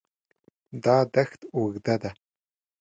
[0.83, 2.11] دا دښت اوږده ده.